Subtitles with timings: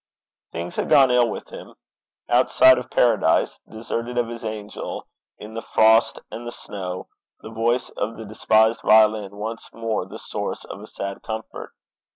[0.51, 1.75] Things had gone ill with him.
[2.27, 5.05] Outside of Paradise, deserted of his angel,
[5.37, 7.07] in the frost and the snow,
[7.41, 11.73] the voice of the despised violin once more the source of a sad comfort!